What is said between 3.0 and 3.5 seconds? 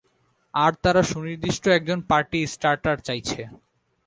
চাইছে।